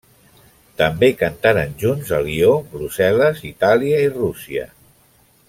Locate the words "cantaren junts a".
1.19-2.21